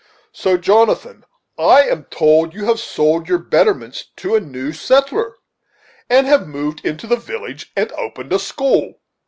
So, 0.31 0.57
Jotham, 0.57 1.25
I 1.59 1.83
am 1.83 2.05
told 2.05 2.55
you 2.55 2.65
have 2.65 2.79
sold 2.79 3.29
your 3.29 3.37
betterments 3.37 4.05
to 4.15 4.33
a 4.35 4.39
new 4.39 4.73
settler, 4.73 5.37
and 6.09 6.25
have 6.25 6.47
moved 6.47 6.83
into 6.83 7.05
the 7.05 7.17
village 7.17 7.71
and 7.75 7.91
opened 7.91 8.33
a 8.33 8.39
school. 8.39 8.95